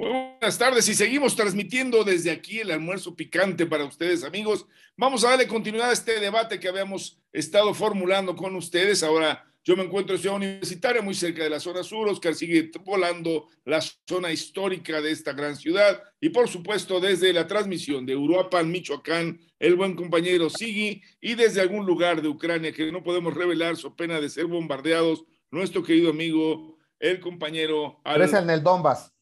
[0.00, 4.66] buenas tardes y seguimos transmitiendo desde aquí el almuerzo picante para ustedes amigos.
[4.96, 9.02] Vamos a darle continuidad a este debate que habíamos estado formulando con ustedes.
[9.02, 12.08] Ahora yo me encuentro en Ciudad Universitaria, muy cerca de la zona sur.
[12.08, 16.02] Oscar sigue volando la zona histórica de esta gran ciudad.
[16.18, 21.60] Y por supuesto, desde la transmisión de Uruapan, Michoacán, el buen compañero Sigui, y desde
[21.60, 26.08] algún lugar de Ucrania que no podemos revelar, su pena de ser bombardeados, nuestro querido
[26.08, 28.00] amigo, el compañero.
[28.02, 28.22] Al...
[28.22, 29.12] en el Donbass.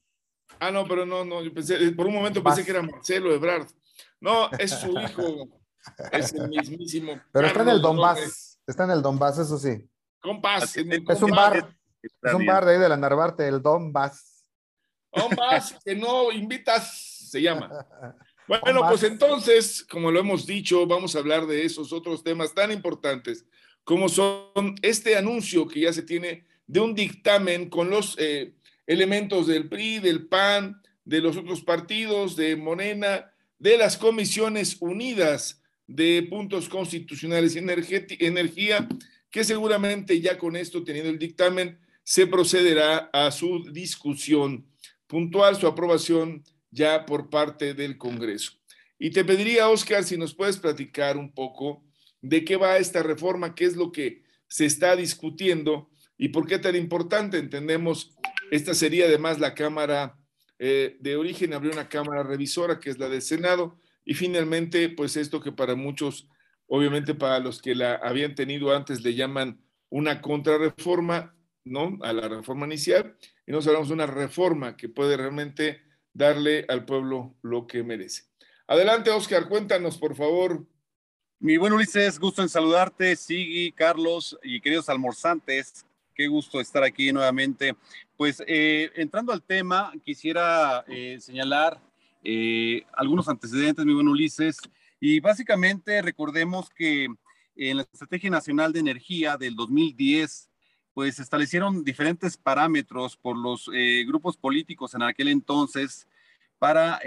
[0.61, 3.67] Ah, no, pero no, no, pensé, por un momento pensé que era Marcelo Ebrard.
[4.21, 5.49] No, es su hijo,
[6.13, 7.21] es el mismísimo.
[7.33, 9.89] Pero está en el Donbass, está en el Donbass, eso sí.
[10.21, 10.77] Compás.
[10.77, 14.45] Es un bar, es un bar de ahí de la Narvarte, el Donbass.
[15.13, 17.87] Donbass, que no invitas, se llama.
[18.63, 22.73] Bueno, pues entonces, como lo hemos dicho, vamos a hablar de esos otros temas tan
[22.73, 23.45] importantes
[23.89, 28.53] como son este anuncio que ya se tiene de un dictamen con los eh,
[28.89, 35.63] elementos del PRI, del PAN, de los otros partidos, de Morena, de las comisiones unidas
[35.87, 38.89] de puntos constitucionales y energía,
[39.31, 44.67] que seguramente ya con esto, teniendo el dictamen, se procederá a su discusión
[45.07, 48.53] puntual, su aprobación ya por parte del Congreso.
[48.99, 51.85] Y te pediría, Oscar, si nos puedes platicar un poco
[52.23, 56.59] de qué va esta reforma, qué es lo que se está discutiendo y por qué
[56.59, 57.39] tan importante.
[57.39, 58.17] Entendemos,
[58.51, 60.17] esta sería además la Cámara
[60.59, 65.17] eh, de origen, abrió una Cámara revisora que es la del Senado y finalmente, pues
[65.17, 66.29] esto que para muchos,
[66.67, 71.99] obviamente para los que la habían tenido antes, le llaman una contrarreforma, ¿no?
[72.03, 76.85] A la reforma inicial y nos hablamos de una reforma que puede realmente darle al
[76.85, 78.25] pueblo lo que merece.
[78.67, 80.67] Adelante, Oscar, cuéntanos, por favor.
[81.39, 85.87] Mi buen Ulises, gusto en saludarte, Sigui, Carlos y queridos almorzantes.
[86.15, 87.77] Qué gusto estar aquí nuevamente.
[88.19, 91.81] Pues eh, entrando al tema, quisiera eh, señalar
[92.25, 94.59] eh, algunos antecedentes, mi buen Ulises.
[94.99, 97.07] Y básicamente recordemos que
[97.55, 100.51] en la Estrategia Nacional de Energía del 2010,
[100.95, 103.71] pues establecieron diferentes parámetros por los
[104.05, 106.09] grupos políticos en aquel entonces
[106.59, 106.99] para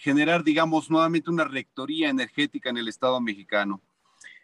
[0.00, 3.80] generar, digamos, nuevamente una rectoría energética en el Estado mexicano.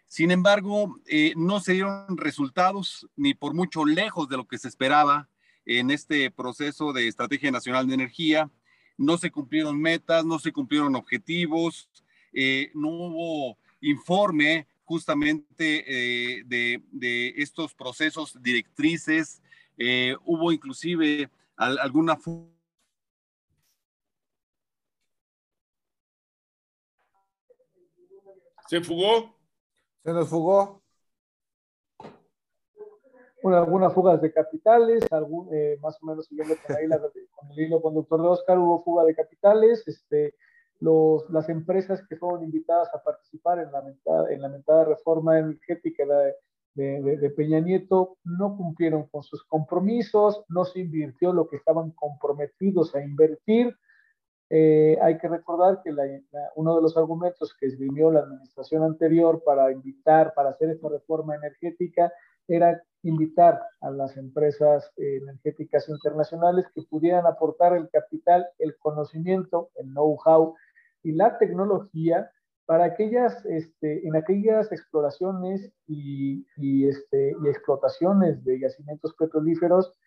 [0.07, 0.99] Sin embargo,
[1.35, 5.29] no se dieron resultados ni por mucho lejos de lo que se esperaba
[5.65, 8.51] en este proceso de Estrategia Nacional de Energía.
[8.97, 11.89] No se cumplieron metas, no se cumplieron objetivos,
[12.33, 19.41] eh, no hubo informe justamente de, de, estos procesos directrices,
[20.25, 22.17] hubo inclusive alguna
[28.69, 29.35] ¿Se fugó?
[30.03, 30.83] Se nos fugó.
[33.43, 35.03] Algunas fugas de capitales,
[35.51, 36.75] eh, más o menos siguiendo con,
[37.51, 40.35] el hilo conductor de Oscar, hubo fuga de capitales, este,
[40.79, 46.05] los, las empresas que fueron invitadas a participar en la mentada, en la reforma energética
[46.75, 51.91] de, de, Peña Nieto no cumplieron con sus compromisos, no se invirtió lo que estaban
[51.91, 53.75] comprometidos a invertir,
[54.51, 55.91] eh, hay que recordar que
[56.55, 61.35] uno de los argumentos que esgrimió la administración anterior para invitar, para hacer esta reforma
[61.35, 62.11] energética,
[62.49, 69.87] era invitar a las empresas energéticas internacionales que pudieran aportar el capital, el conocimiento, el
[69.93, 70.55] know-how
[71.03, 72.29] y la tecnología
[72.65, 79.97] para aquellas, este, en aquellas exploraciones y, y, este, y explotaciones de yacimientos petrolíferos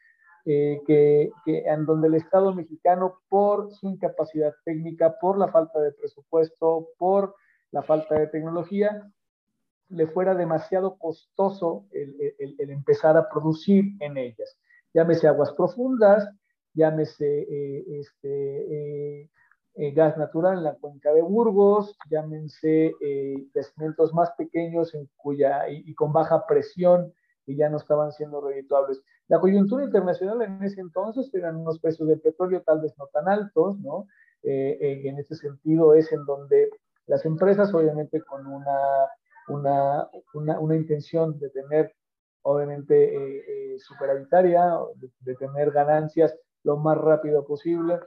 [0.45, 5.93] eh, que, en donde el Estado mexicano, por su incapacidad técnica, por la falta de
[5.93, 7.37] presupuesto, por
[7.71, 9.09] la falta de tecnología,
[9.93, 14.59] le fuera demasiado costoso el, empezar a producir en ellas.
[14.95, 16.29] Llámese aguas profundas,
[16.75, 19.23] llámese eh, este,
[19.75, 22.95] eh, gas natural en la cuenca de Burgos, llámense
[23.55, 27.13] yacimientos más pequeños en cuya, y, con baja presión
[27.47, 29.03] y ya no estaban siendo redituables.
[29.29, 33.29] La coyuntura internacional en ese entonces eran unos precios del petróleo tal vez no tan
[33.29, 34.07] altos, ¿no?
[34.43, 36.69] Eh, eh, en ese sentido es en donde
[37.07, 38.77] las empresas, obviamente con una,
[39.49, 41.95] una, una, intención de tener,
[42.43, 48.01] obviamente, eh, superavitaria, de, de, tener ganancias lo más rápido posible.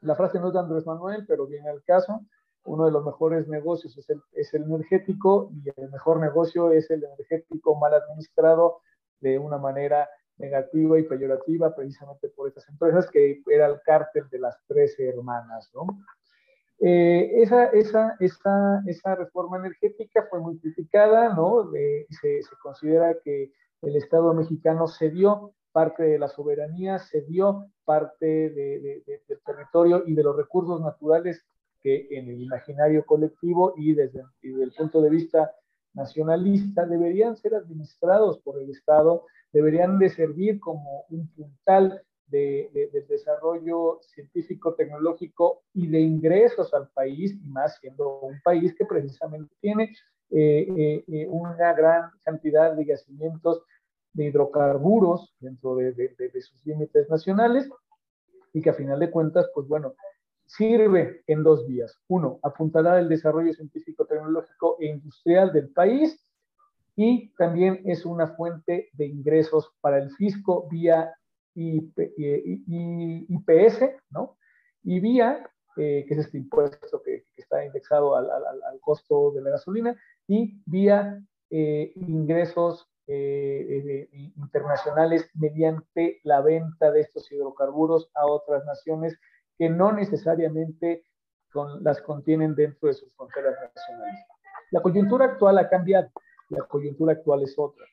[0.00, 2.20] La frase no es de Andrés Manuel, pero viene al caso
[2.68, 6.90] uno de los mejores negocios es el, es el energético y el mejor negocio es
[6.90, 8.80] el energético mal administrado
[9.20, 14.38] de una manera negativa y peyorativa precisamente por estas empresas que era el cártel de
[14.38, 15.86] las tres hermanas, ¿no?
[16.80, 21.68] Eh, esa, esa, esa, esa, reforma energética fue muy criticada, ¿no?
[22.20, 23.52] se, considera que
[23.82, 29.02] el Estado mexicano cedió parte de la soberanía, cedió parte del
[29.44, 31.44] territorio y de los recursos naturales
[31.80, 35.52] que en el imaginario colectivo y desde, el punto de vista
[35.94, 43.06] nacionalista deberían ser administrados por el Estado, deberían de servir como un puntal de, del
[43.06, 49.54] desarrollo científico, tecnológico y de ingresos al país, y más siendo un país que precisamente
[49.60, 49.92] tiene
[50.30, 53.62] eh, eh, eh, una gran cantidad de yacimientos
[54.12, 55.94] de hidrocarburos dentro de,
[56.42, 57.68] sus límites nacionales
[58.52, 59.94] y que a final de cuentas, pues bueno,
[60.44, 61.96] sirve en dos vías.
[62.08, 66.22] Uno, apuntalar el desarrollo científico, tecnológico e industrial del país
[66.94, 71.14] y también es una fuente de ingresos para el fisco vía
[73.28, 74.36] IPS, ¿no?
[74.82, 78.28] Y vía, eh, que es este impuesto que, está indexado al,
[78.80, 79.96] costo de la gasolina,
[80.26, 81.20] y vía
[81.50, 89.18] eh, ingresos eh, internacionales mediante la venta de estos hidrocarburos a otras naciones
[89.56, 91.04] que no necesariamente
[91.80, 94.26] las contienen dentro de sus fronteras nacionales.
[94.70, 96.10] La coyuntura actual ha cambiado,
[96.50, 97.84] la coyuntura actual es otra.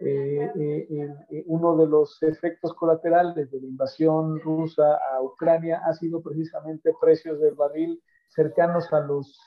[0.00, 5.94] Eh, eh, eh, uno de los efectos colaterales de la invasión rusa a Ucrania ha
[5.94, 9.38] sido precisamente precios del barril cercanos a los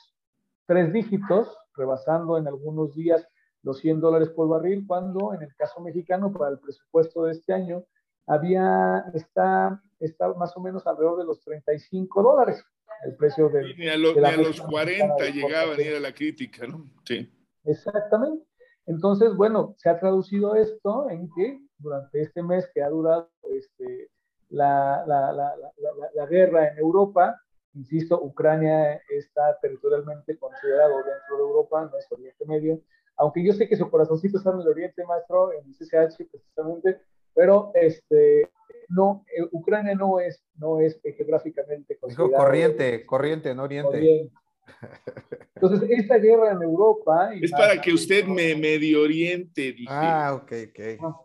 [0.66, 3.26] tres dígitos, rebasando en algunos días
[3.62, 7.52] los 100 dólares por barril, cuando en el caso mexicano, para el presupuesto de este
[7.52, 7.84] año,
[8.26, 12.64] había, está, está más o menos alrededor de los 35 dólares
[13.04, 16.86] el precio del, ni a, de a los 40 llegaba ni era la crítica, ¿no?
[17.04, 17.30] Sí.
[17.64, 18.44] Exactamente.
[18.90, 24.10] Entonces, bueno, se ha traducido esto en que durante este mes que ha durado este,
[24.48, 25.54] la, la, la,
[26.14, 27.40] la, guerra en Europa,
[27.74, 32.80] insisto, Ucrania está territorialmente considerado dentro de Europa, no es Oriente Medio,
[33.16, 37.00] aunque yo sé que su corazoncito está en el Oriente, maestro, en el CCH precisamente,
[37.32, 38.50] pero este,
[38.88, 42.44] no, eh, Ucrania no es, no es geográficamente considerado.
[42.44, 43.98] corriente, corriente, no Oriente.
[43.98, 44.34] Oriente.
[45.54, 47.34] Entonces, esta guerra en Europa...
[47.34, 49.86] Es para que usted me medio oriente, dije.
[49.88, 51.24] Ah, ok, ok.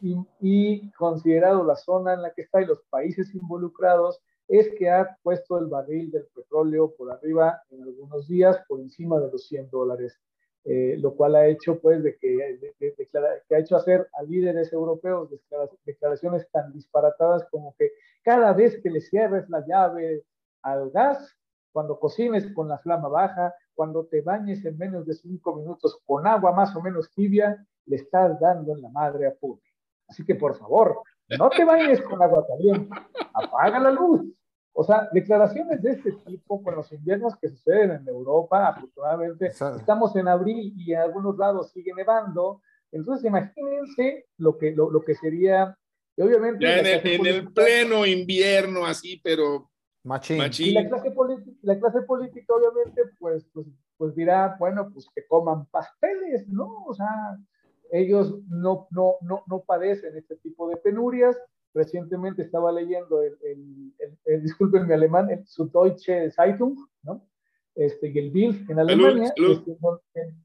[0.00, 4.90] Y, y, considerado la zona en la que está y los países involucrados, es que
[4.90, 9.46] ha puesto el barril del petróleo por arriba en algunos días, por encima de los
[9.48, 10.18] 100 dólares,
[10.64, 15.30] eh, lo cual ha hecho, pues, de que, que ha hecho hacer a líderes europeos
[15.84, 20.24] declaraciones tan disparatadas como que cada vez que le cierres la llave
[20.62, 21.36] al gas,
[21.76, 26.26] cuando cocines con la flama baja, cuando te bañes en menos de cinco minutos con
[26.26, 29.70] agua más o menos tibia, le estás dando en la madre a Putin.
[30.08, 31.02] Así que por favor,
[31.38, 32.88] no te bañes con agua caliente,
[33.34, 34.22] apaga la luz.
[34.72, 40.16] O sea, declaraciones de este tipo con los inviernos que suceden en Europa, afortunadamente, estamos
[40.16, 42.62] en abril y en algunos lados sigue nevando.
[42.90, 45.76] Entonces, imagínense lo que, lo, que sería,
[46.16, 47.16] y obviamente...
[47.16, 49.68] en el pleno invierno así, pero
[50.58, 51.10] y la clase,
[51.66, 53.66] la clase política, obviamente, pues, pues,
[53.98, 56.84] pues dirá, bueno, pues que coman pasteles, ¿no?
[56.86, 57.36] O sea,
[57.90, 61.36] ellos no, no, no, no padecen este tipo de penurias.
[61.74, 63.92] Recientemente estaba leyendo el, el,
[64.26, 67.20] el, disculpen mi alemán, el Süddeutsche Zeitung, ¿no?
[67.74, 69.76] Este, y el Bild en Alemania, este,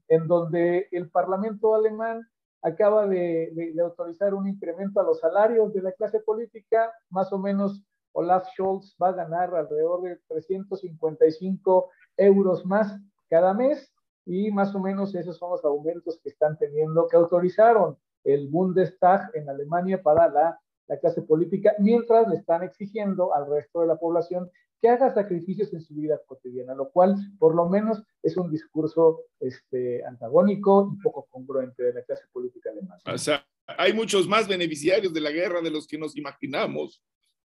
[0.08, 2.28] en, donde el Parlamento alemán
[2.62, 7.32] acaba de, de, de, autorizar un incremento a los salarios de la clase política, más
[7.32, 13.92] o menos Olaf Scholz va a ganar alrededor de 355 euros más cada mes
[14.26, 19.30] y más o menos esos son los aumentos que están teniendo, que autorizaron el Bundestag
[19.34, 23.96] en Alemania para la, la clase política, mientras le están exigiendo al resto de la
[23.96, 24.50] población
[24.82, 29.22] que haga sacrificios en su vida cotidiana, lo cual por lo menos es un discurso
[29.38, 33.00] este, antagónico y poco congruente de la clase política alemana.
[33.06, 37.00] O sea, hay muchos más beneficiarios de la guerra de los que nos imaginamos.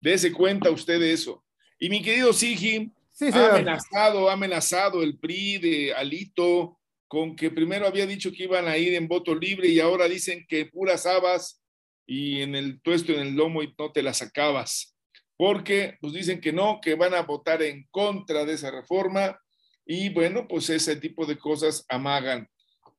[0.06, 1.44] Dese cuenta usted de eso.
[1.80, 2.92] Y mi querido Sigi,
[3.32, 8.68] ha amenazado, ha amenazado el PRI de Alito con que primero había dicho que iban
[8.68, 11.60] a ir en voto libre y ahora dicen que puras habas
[12.06, 14.96] y en el tuesto en el lomo y no te las acabas.
[15.36, 19.36] Porque pues dicen que no, que van a votar en contra de esa reforma
[19.84, 22.48] y bueno, pues ese tipo de cosas amagan.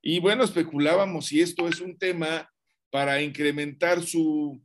[0.02, 2.52] Y bueno, especulábamos si esto es un tema
[2.92, 4.62] para incrementar su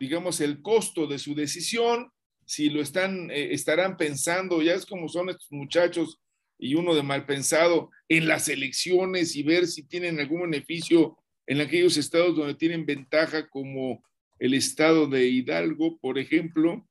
[0.00, 2.10] digamos, el costo de su decisión,
[2.44, 6.18] si lo están, eh, estarán pensando, ya es como son estos muchachos
[6.58, 11.60] y uno de mal pensado en las elecciones y ver si tienen algún beneficio en
[11.60, 14.02] aquellos estados donde tienen ventaja como
[14.38, 16.86] el estado de Hidalgo, por ejemplo,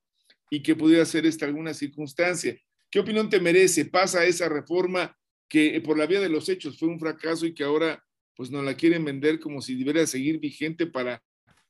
[0.50, 2.58] y que pudiera ser esta alguna circunstancia.
[2.90, 3.86] ¿Qué opinión te merece?
[3.86, 5.18] ¿Pasa esa reforma
[5.50, 8.04] que por la vía de los hechos fue un fracaso y que ahora
[8.36, 11.24] pues nos la quieren vender como si debiera seguir vigente para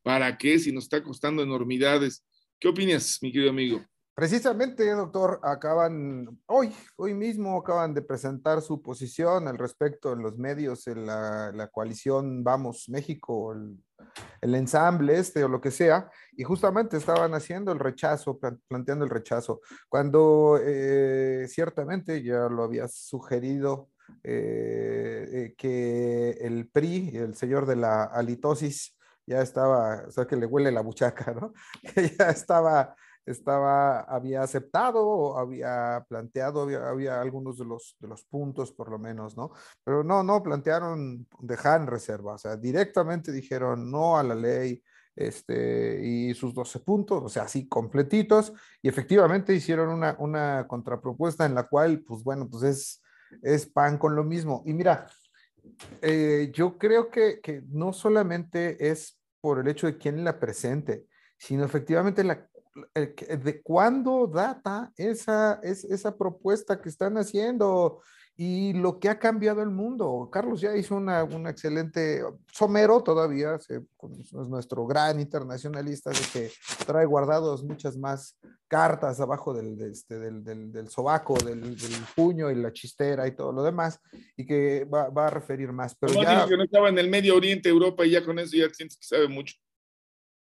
[0.07, 2.25] ¿Para qué si nos está costando enormidades?
[2.61, 3.81] ¿Qué opinas, mi querido amigo?
[4.15, 10.37] Precisamente, doctor, acaban, hoy, hoy mismo acaban de presentar su posición al respecto en los
[10.37, 16.95] medios, en la, coalición Vamos México, el, ensamble este o lo que sea, y justamente
[16.95, 19.59] estaban haciendo el rechazo, planteando el rechazo,
[19.89, 23.89] cuando eh, ciertamente ya lo había sugerido
[24.23, 28.96] eh, eh, que el PRI, el señor de la halitosis,
[29.27, 31.53] ya estaba, o sea, que le huele la buchaca, ¿no?
[31.93, 32.95] Que ya estaba
[33.27, 39.35] estaba, había aceptado, había planteado, había, algunos de los, de los puntos por lo menos,
[39.35, 39.51] ¿no?
[39.83, 44.81] Pero no, no plantearon dejar en reserva, o sea, directamente dijeron no a la ley,
[45.15, 51.45] este, y sus 12 puntos, o sea, así completitos, y efectivamente hicieron una, una contrapropuesta
[51.45, 53.03] en la cual, pues bueno, pues es,
[53.41, 54.63] es pan con lo mismo.
[54.65, 55.07] Y mira,
[56.01, 61.05] eh, yo creo que, que no solamente es por el hecho de quién la presente,
[61.37, 62.47] sino efectivamente la
[62.93, 68.01] de cuándo data esa, es, esa propuesta que están haciendo
[68.39, 70.29] y lo que ha cambiado el mundo.
[70.31, 76.51] Carlos ya hizo una, una excelente, Somero todavía, es nuestro gran internacionalista, de que
[76.85, 81.75] trae guardados muchas más cartas abajo del, este, del, del, del sobaco, del,
[82.15, 83.99] puño y la chistera y todo lo demás,
[84.35, 85.95] y que va, va a referir más.
[85.95, 86.47] Pero ya...
[86.47, 89.07] que no estaba en el Medio Oriente, Europa, y ya con eso ya sientes que
[89.07, 89.55] sabe mucho.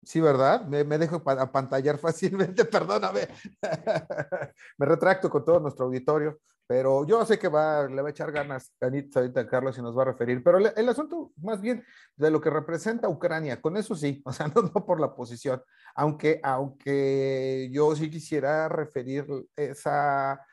[0.03, 0.65] Sí, ¿verdad?
[0.65, 3.27] Me, me dejo apantallar fácilmente, perdóname.
[4.79, 8.31] me retracto con todo nuestro auditorio, pero yo sé que va, le va a echar
[8.31, 10.43] ganas Anita ahorita Carlos y nos va a referir.
[10.43, 11.83] Pero el, asunto más bien
[12.17, 15.61] de lo que representa Ucrania, con eso sí, o sea, no, no por la posición,
[15.95, 20.45] aunque, aunque yo sí quisiera referir esa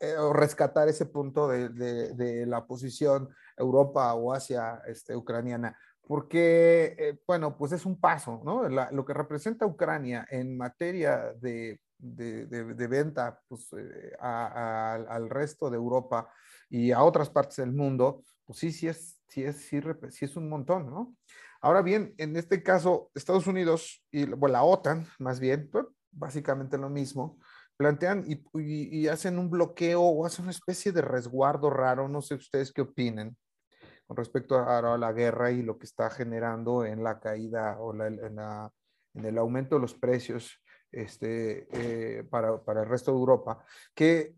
[0.00, 5.76] eh, o rescatar ese punto de, de, de, la posición Europa o Asia este, ucraniana
[6.08, 8.66] porque, eh, bueno, pues es un paso, ¿no?
[8.66, 15.76] lo que representa Ucrania en materia de, de, de, venta pues, eh, al resto de
[15.76, 16.32] Europa
[16.70, 20.36] y a otras partes del mundo, pues sí, sí es, sí es, sí, sí es
[20.36, 21.16] un montón, ¿no?
[21.60, 26.78] Ahora bien, en este caso, Estados Unidos y bueno, la OTAN, más bien, pues, básicamente
[26.78, 27.38] lo mismo,
[27.76, 32.22] plantean y, y, y, hacen un bloqueo o hacen una especie de resguardo raro, no
[32.22, 33.36] sé ustedes qué opinen,
[34.06, 38.18] con respecto a, la guerra y lo que está generando en la caída o en,
[39.14, 43.64] el aumento de los precios este, eh, para, para, el resto de Europa,
[43.94, 44.34] que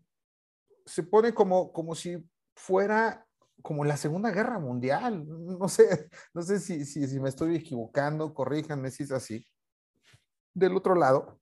[0.85, 2.17] se pone como, como si
[2.55, 3.25] fuera
[3.61, 5.25] como la Segunda Guerra Mundial.
[5.27, 9.45] No sé, no sé si, si, si me estoy equivocando, corríjanme si es así.
[10.53, 11.39] Del otro lado,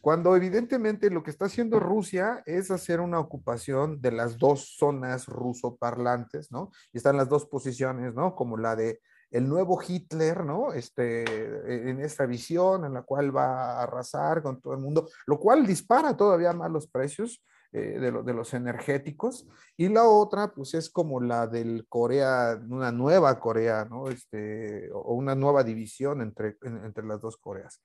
[0.00, 5.26] cuando evidentemente lo que está haciendo Rusia es hacer una ocupación de las dos zonas
[5.26, 6.70] rusoparlantes, ¿no?
[6.92, 8.34] Y están las dos posiciones, ¿no?
[8.34, 9.00] Como la de
[9.30, 10.72] el nuevo Hitler, ¿no?
[10.72, 15.38] Este, en esta visión en la cual va a arrasar con todo el mundo, lo
[15.38, 19.46] cual dispara todavía más los precios eh, de, los energéticos.
[19.76, 24.08] Y la otra, pues es como la del Corea, una nueva Corea, ¿no?
[24.08, 27.82] Este, o una nueva división entre, entre las dos Coreas.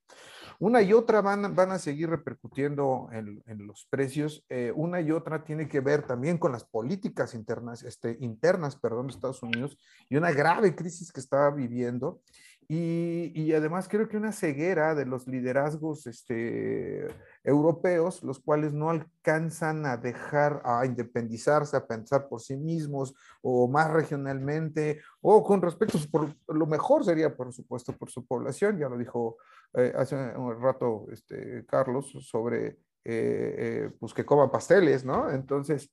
[0.59, 4.45] Una y otra van, van a seguir repercutiendo en, los precios.
[4.47, 9.07] Eh, una y otra tiene que ver también con las políticas internas, este, internas perdón,
[9.07, 9.77] de Estados Unidos
[10.09, 12.21] y una grave crisis que está viviendo.
[12.67, 17.07] Y, y, además creo que una ceguera de los liderazgos este,
[17.43, 23.67] europeos, los cuales no alcanzan a dejar a independizarse, a pensar por sí mismos o
[23.67, 28.89] más regionalmente, o con respecto, por, lo mejor sería por supuesto por su población, ya
[28.89, 29.37] lo dijo
[29.73, 35.29] eh, hace un rato este, Carlos, sobre eh, eh, pues que coman pasteles, ¿no?
[35.29, 35.91] Entonces,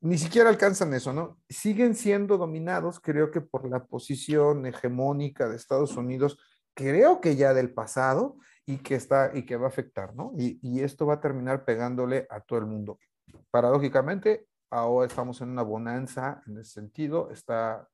[0.00, 1.38] ni siquiera alcanzan eso, ¿no?
[1.48, 6.38] Siguen siendo dominados, creo que por la posición hegemónica de Estados Unidos,
[6.74, 10.32] creo que ya del pasado y que está y que va a afectar, ¿no?
[10.36, 12.98] Y, y esto va a terminar pegándole a todo el mundo.
[13.50, 17.88] Paradójicamente, ahora estamos en una bonanza en ese sentido, está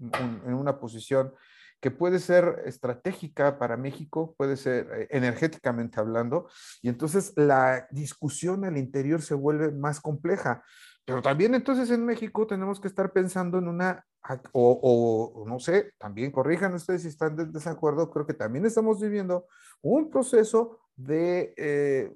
[0.00, 1.32] en una posición
[1.80, 6.48] que puede ser estratégica para México, puede ser eh, energéticamente hablando,
[6.82, 10.64] y entonces la discusión al interior se vuelve más compleja.
[11.06, 14.04] Pero también entonces en México tenemos que estar pensando en una,
[14.52, 19.46] o, no sé, también corrijan ustedes si están de desacuerdo, creo que también estamos viviendo
[19.82, 22.12] un proceso de eh,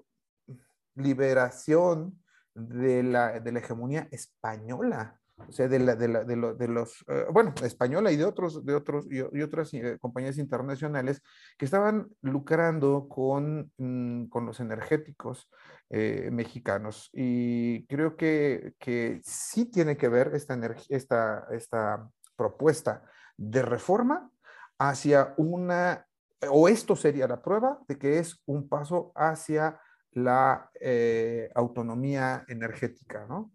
[0.97, 2.21] liberación
[2.53, 7.03] de la, de la hegemonía española o sea, de, la, de, la, de, de los,
[7.03, 11.23] uh, bueno, española y de otros, de otros y, otras eh, compañías internacionales
[11.59, 15.49] que estaban lucrando con, mm, con los energéticos
[15.91, 17.11] eh, mexicanos.
[17.13, 23.03] Y creo que, que sí tiene que ver esta, esta, esta propuesta
[23.37, 24.31] de reforma
[24.79, 26.07] hacia una
[26.49, 29.79] o esto sería la prueba de que es un paso hacia
[30.13, 33.53] la eh, autonomía energética, ¿no?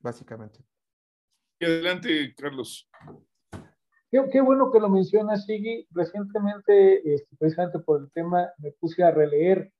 [0.00, 0.64] Básicamente.
[1.60, 2.88] Adelante, Carlos.
[4.10, 5.88] Qué, bueno que lo mencionas, Sigui.
[5.90, 9.72] Recientemente, este, precisamente por el tema, me puse a releer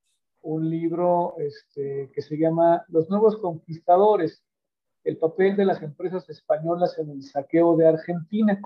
[0.42, 4.42] un libro este, que se llama Los nuevos conquistadores,
[5.04, 8.60] el papel de las empresas españolas en el saqueo de Argentina.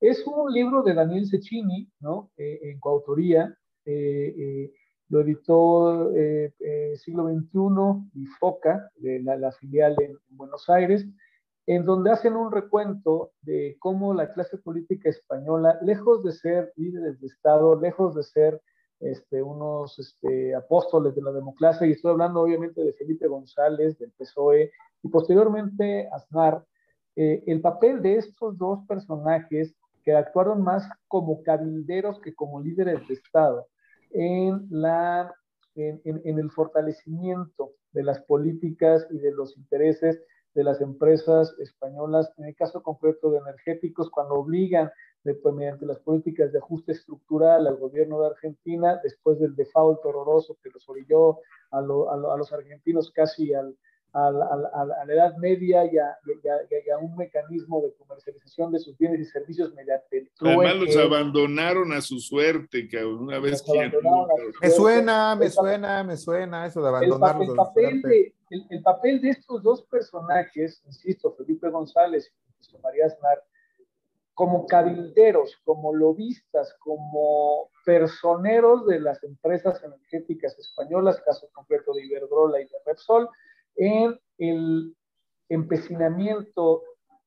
[0.00, 2.30] Es un libro de Daniel Cecchini, ¿no?
[2.38, 3.54] Eh, en coautoría.
[3.84, 4.72] Eh, eh,
[5.10, 6.12] lo editó
[6.94, 11.04] Siglo XXI y FOCA, de la, filial en, Buenos Aires,
[11.66, 17.20] en donde hacen un recuento de cómo la clase política española, lejos de ser líderes
[17.20, 18.60] de Estado, lejos de ser
[18.98, 24.12] este, unos este, apóstoles de la democracia, y estoy hablando obviamente de Felipe González, del
[24.12, 24.70] PSOE,
[25.02, 26.64] y posteriormente Aznar,
[27.16, 29.74] el papel de estos dos personajes
[30.04, 33.66] que actuaron más como cabilderos que como líderes de Estado
[34.10, 35.34] en, la,
[35.74, 40.22] en, en, el fortalecimiento de las políticas y de los intereses
[40.54, 44.90] de las empresas españolas, en el caso concreto de energéticos, cuando obligan
[45.24, 50.04] de, pues, mediante las políticas de ajuste estructural al gobierno de Argentina, después del default
[50.04, 51.38] horroroso que los orilló
[51.70, 53.76] a, a, a los argentinos casi al,
[54.12, 59.72] a la, Edad Media y a, un mecanismo de comercialización de sus bienes y servicios
[59.74, 63.90] mediante el Además los abandonaron a su suerte, que una vez que...
[64.60, 69.30] Me suena, me suena, me suena eso de abandonarlos el, papel de, el, papel de
[69.30, 73.42] estos dos personajes, insisto, Felipe González y José María Aznar,
[74.34, 82.60] como cabilderos, como lobistas, como personeros de las empresas energéticas españolas, caso concreto de Iberdrola
[82.60, 83.28] y de Repsol,
[83.76, 84.96] en el
[85.48, 86.82] empecinamiento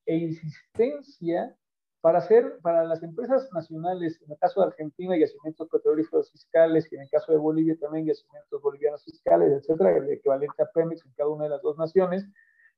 [0.05, 1.55] e insistencia
[2.01, 6.95] para hacer, para las empresas nacionales, en el caso de Argentina, yacimientos petrolíferos fiscales, y
[6.95, 11.13] en el caso de Bolivia también yacimientos bolivianos fiscales, etcétera, el equivalente a Pemex en
[11.13, 12.25] cada una de las dos naciones,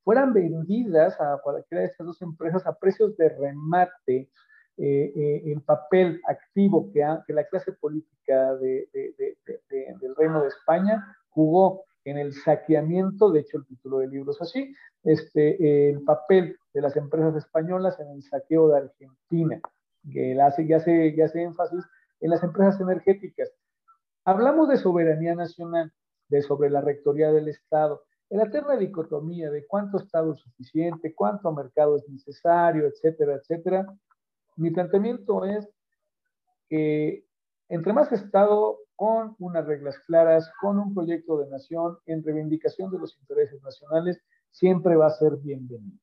[0.03, 4.29] fueran vendidas a cualquiera de estas dos empresas a precios de remate,
[4.77, 11.03] eh, eh, el papel activo que, que, la clase política de, del Reino de España
[11.29, 16.57] jugó en el saqueamiento, de hecho el título del libro es así, este, el papel
[16.73, 19.59] de las empresas españolas en el saqueo de Argentina,
[20.11, 21.83] que hace, ya, hace, ya hace énfasis
[22.21, 23.51] en las empresas energéticas.
[24.23, 25.91] Hablamos de soberanía nacional,
[26.29, 31.13] de sobre la rectoría del Estado, en la eterna dicotomía de cuánto Estado es suficiente,
[31.13, 33.85] cuánto mercado es necesario, etcétera, etcétera.
[34.55, 35.67] Mi planteamiento es
[36.69, 37.25] que
[37.69, 42.99] entre más Estado, con unas reglas claras, con un proyecto de nación en reivindicación de
[42.99, 45.97] los intereses nacionales, siempre va a ser bienvenido.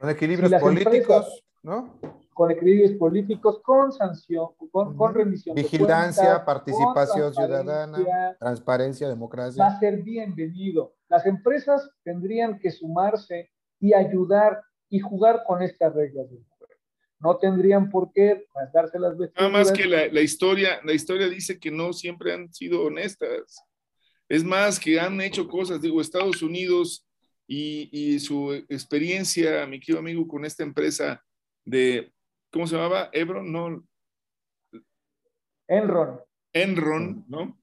[0.00, 1.98] Con equilibrios políticos, ¿no?
[2.32, 5.56] Con equilibrios políticos, con sanción, con, con rendición.
[5.56, 9.62] Vigilancia, participación ciudadana, transparencia, democracia.
[9.62, 10.94] Va a ser bienvenido.
[11.08, 16.44] Las empresas tendrían que sumarse y ayudar y jugar con estas reglas del
[17.20, 21.58] no tendrían por qué darse las Nada más que la, la, historia, la historia dice
[21.58, 23.64] que no siempre han sido honestas.
[24.28, 27.06] Es más, que han hecho cosas, digo, Estados Unidos
[27.46, 31.24] y, y su experiencia, mi querido amigo, con esta empresa
[31.64, 32.12] de,
[32.52, 33.08] ¿cómo se llamaba?
[33.12, 33.84] Ebron, no.
[35.66, 36.20] Enron.
[36.52, 37.60] Enron, ¿no?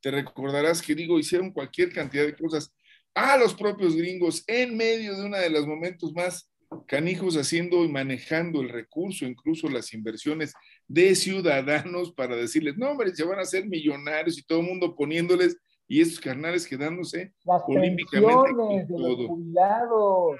[0.00, 2.72] Te recordarás que, digo, hicieron cualquier cantidad de cosas
[3.14, 6.48] a los propios gringos en medio de uno de los momentos más
[6.86, 10.54] canijos haciendo y manejando el recurso, incluso las inversiones
[10.86, 14.94] de ciudadanos para decirles, no, hombre, se van a hacer millonarios y todo el mundo
[14.94, 20.36] poniéndoles y estos carnales quedándose olímpicamente con todo.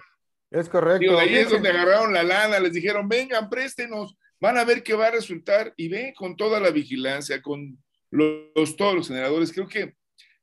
[0.50, 1.18] Es correcto.
[1.18, 5.08] ahí es donde agarraron la lana, les dijeron, vengan, préstenos, van a ver qué va
[5.08, 7.78] a resultar y ven con toda la vigilancia, con
[8.10, 9.52] los, todos los generadores.
[9.52, 9.94] Creo que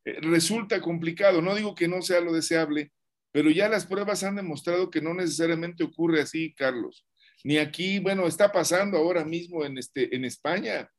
[0.05, 2.91] eh, resulta complicado, no digo que no sea lo deseable,
[3.35, 7.05] pero ya las pruebas han demostrado que no necesariamente ocurre así, Carlos.
[7.43, 10.89] Ni aquí, bueno, está pasando ahora mismo en, este, en España.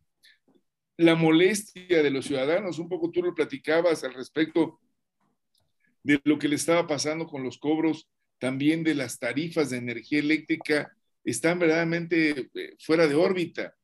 [0.99, 4.79] La molestia de los ciudadanos, un poco tú lo platicabas al respecto
[6.03, 8.07] de lo que le estaba pasando con los cobros
[8.39, 10.95] también de las tarifas de energía eléctrica,
[11.25, 13.75] están verdaderamente eh, fuera de órbita.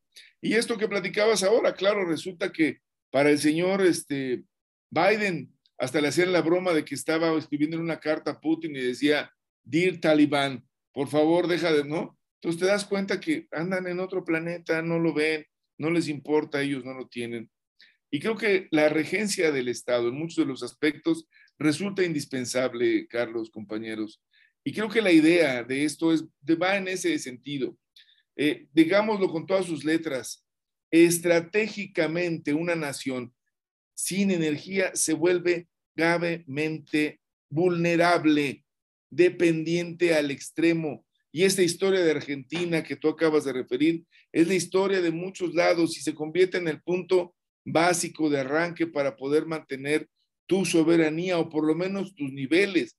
[0.43, 4.45] Y esto que platicabas ahora, claro, resulta que para el señor este,
[4.91, 8.81] Biden hasta le hacían la broma de que estaba escribiendo una carta a Putin y
[8.81, 9.33] decía,
[9.65, 12.19] Dear Talibán, por favor, deja de, ¿no?
[12.41, 15.47] Entonces te das cuenta que andan en otro planeta, no lo ven,
[15.79, 17.51] no les importa, ellos no lo tienen.
[18.11, 21.27] Y creo que la regencia del Estado en muchos de los aspectos
[21.59, 24.23] resulta indispensable, Carlos, compañeros.
[24.65, 26.25] Y creo que la idea de esto es,
[26.61, 27.77] va en ese sentido.
[28.37, 30.47] Eh, digámoslo con todas sus letras,
[30.91, 33.33] estratégicamente una nación
[33.95, 38.65] sin energía se vuelve gravemente vulnerable,
[39.11, 41.05] dependiente al extremo.
[41.31, 45.55] Y esta historia de Argentina que tú acabas de referir es la historia de muchos
[45.55, 50.09] lados y se convierte en el punto básico de arranque para poder mantener
[50.47, 52.97] tu soberanía o por lo menos tus niveles.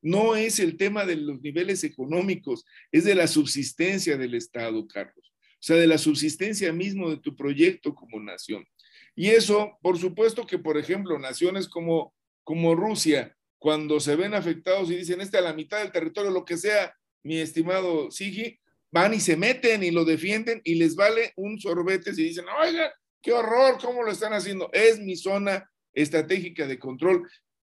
[0.00, 5.32] No es el tema de los niveles económicos, es de la subsistencia del Estado, Carlos.
[5.54, 8.64] O sea, de la subsistencia mismo de tu proyecto como nación.
[9.14, 14.90] Y eso, por supuesto que, por ejemplo, naciones como, como Rusia, cuando se ven afectados
[14.90, 18.58] y dicen, este a la mitad del territorio, lo que sea, mi estimado Sigi,
[18.90, 22.92] van y se meten y lo defienden y les vale un sorbete si dicen, oiga,
[23.22, 24.68] qué horror, ¿cómo lo están haciendo?
[24.72, 27.28] Es mi zona estratégica de control.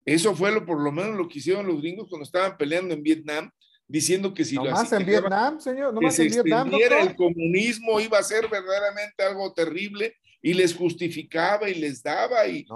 [0.05, 3.03] Eso fue lo, por lo menos lo que hicieron los gringos cuando estaban peleando en
[3.03, 3.51] Vietnam,
[3.87, 8.19] diciendo que si no más en Vietnam, señor, no más en Vietnam, el comunismo iba
[8.19, 12.67] a ser verdaderamente algo terrible y les justificaba y les daba y,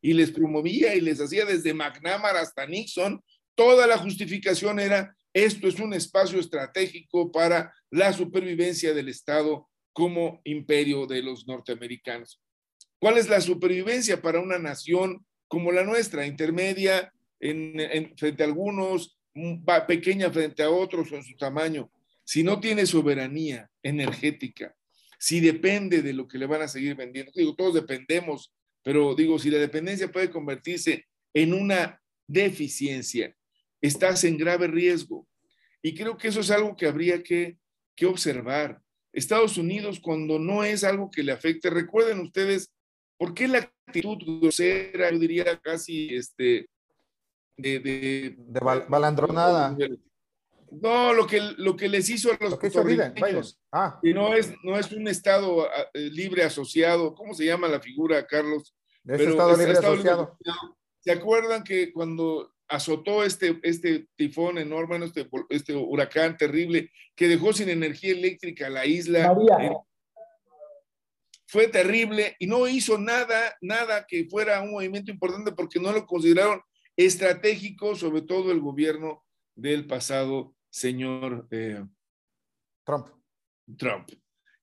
[0.00, 3.22] y les promovía y les hacía desde McNamara hasta Nixon,
[3.54, 10.40] toda la justificación era esto es un espacio estratégico para la supervivencia del Estado como
[10.44, 12.40] imperio de los norteamericanos.
[12.98, 19.18] ¿Cuál es la supervivencia para una nación como la nuestra, intermedia en, frente a algunos,
[19.86, 21.90] pequeña frente a otros o en su tamaño?
[22.24, 24.74] Si no tiene soberanía energética,
[25.20, 28.52] si depende de lo que le van a seguir vendiendo, digo, todos dependemos,
[28.82, 31.04] pero digo, si la dependencia puede convertirse
[31.34, 33.36] en una deficiencia,
[33.80, 35.28] estás en grave riesgo.
[35.82, 37.58] Y creo que eso es algo que habría que,
[37.94, 38.80] que observar.
[39.12, 42.72] Estados Unidos, cuando no es algo que le afecte, recuerden ustedes
[43.20, 46.70] ¿Por qué la actitud grosera, yo diría casi este,
[47.54, 49.76] de, de, de balandronada?
[50.70, 53.98] No, lo que, lo que les hizo a los puertorriqueños, ah.
[54.02, 57.80] y no es, no es un Estado ah, eh, libre asociado, ¿cómo se llama la
[57.80, 58.76] figura, Carlos?
[59.04, 60.38] Ese Estado, libre, asociado.
[61.00, 67.52] ¿Se acuerdan que cuando azotó este, este tifón enorme, este, este huracán terrible, que dejó
[67.52, 69.34] sin energía eléctrica la isla?
[71.50, 76.06] fue terrible y no hizo nada, nada que fuera un movimiento importante porque no lo
[76.06, 76.62] consideraron
[76.96, 79.24] estratégico, sobre todo el gobierno
[79.56, 81.84] del pasado señor eh,
[82.84, 83.08] Trump.
[83.76, 84.08] Trump.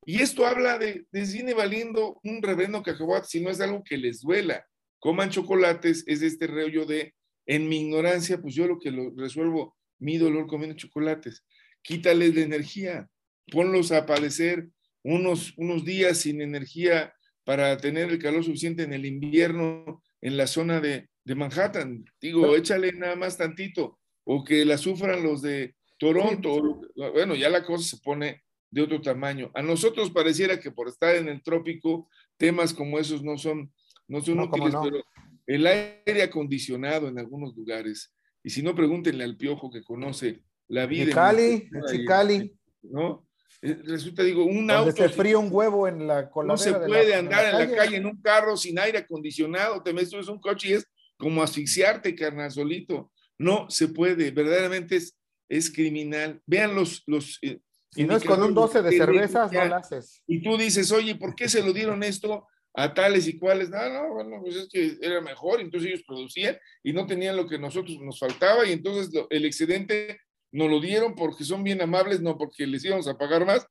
[0.06, 3.98] Y esto habla de, de cine valiendo un reverendo cacahuate, si no es algo que
[3.98, 4.66] les duela.
[5.00, 7.14] Coman chocolates, es este rollo de,
[7.46, 11.46] en mi ignorancia, pues yo lo que lo resuelvo, mi dolor comiendo chocolates.
[11.82, 13.08] Quítales la energía,
[13.52, 14.70] ponlos a padecer
[15.04, 20.48] unos, unos días sin energía para tener el calor suficiente en el invierno en la
[20.48, 22.04] zona de, de Manhattan.
[22.20, 26.82] Digo, échale nada más tantito, o que la sufran los de Toronto.
[26.96, 29.52] Bueno, ya la cosa se pone de otro tamaño.
[29.54, 33.72] A nosotros pareciera que por estar en el trópico, temas como esos no son,
[34.08, 35.04] no son útiles, pero
[35.46, 40.86] el aire acondicionado en algunos lugares, y si no, pregúntenle al piojo que conoce la
[40.86, 41.06] vida.
[41.06, 42.54] Chicali, Chicali.
[42.84, 43.28] ¿No?
[43.62, 44.92] Eh, resulta, digo, un auto.
[44.92, 48.22] se frío un huevo en la No se puede andar en la, calle en un
[48.22, 49.82] carro sin aire acondicionado.
[49.82, 53.12] Te metes en un coche y es como asfixiarte, carnal, solito.
[53.38, 55.17] No se puede, verdaderamente es,
[55.50, 56.42] es criminal.
[56.46, 57.04] Vean los.
[57.08, 57.60] los eh,
[57.92, 60.22] si no es con un 12 de cervezas, no lo haces.
[60.28, 63.70] Y tú dices, oye, ¿por qué se lo dieron esto a tales y cuales?
[63.70, 67.48] No, no, bueno, pues es que era mejor, entonces ellos producían y no tenían lo
[67.48, 70.20] que nosotros nos faltaba, y entonces el excedente
[70.52, 73.66] nos lo dieron porque son bien amables, no porque les íbamos a pagar más.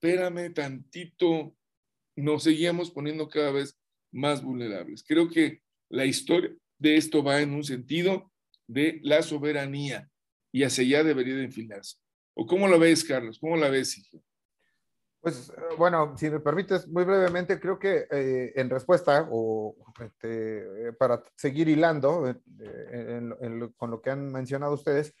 [0.00, 1.54] Espérame tantito,
[2.16, 3.78] nos seguíamos poniendo cada vez
[4.10, 5.04] más vulnerables.
[5.06, 8.32] Creo que la historia de esto va en un sentido
[8.66, 10.11] de la soberanía
[10.52, 11.48] y hacia allá debería de.
[12.34, 13.38] ¿O cómo la ves, Carlos?
[13.40, 14.22] ¿Cómo la ves, hijo?
[15.20, 20.92] Pues eh, bueno, si me permites, muy brevemente, creo que eh, en respuesta o este,
[20.98, 25.14] para seguir hilando eh, con lo que han mencionado ustedes,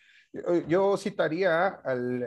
[0.66, 1.80] yo citaría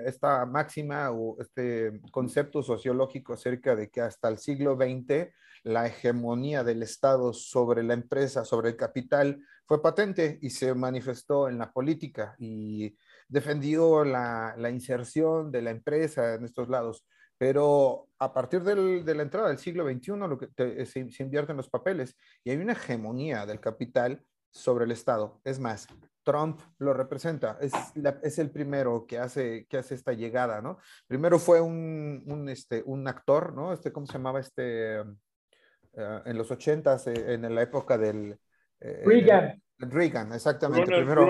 [0.05, 6.63] esta máxima o este concepto sociológico acerca de que hasta el siglo XX la hegemonía
[6.63, 11.71] del Estado sobre la empresa, sobre el capital, fue patente y se manifestó en la
[11.71, 12.95] política y
[13.27, 17.03] defendió la, inserción de la empresa en estos lados.
[17.39, 21.69] Pero a partir de la entrada del siglo XXI lo que se, se invierten los
[21.69, 25.41] papeles y hay una hegemonía del capital sobre el Estado.
[25.43, 25.87] Es más,
[26.25, 27.71] Trump lo representa, es,
[28.23, 30.79] es el primero que hace, que hace esta llegada, ¿no?
[31.07, 33.71] Primero fue un, un, este, un actor, ¿no?
[33.71, 35.01] Este, ¿Cómo se llamaba este?
[35.97, 38.37] Uh, en los ochentas, eh, en la época del...
[38.81, 39.61] Eh, Reagan.
[39.77, 40.91] Reagan, exactamente.
[40.93, 41.27] primero,